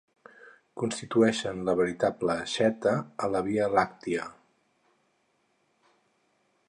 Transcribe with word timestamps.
Constitueixen 0.83 1.59
la 1.67 1.75
veritable 1.81 2.33
aixeta 2.45 2.95
a 3.27 3.31
la 3.35 3.43
via 3.49 3.69
làctia. 3.75 4.27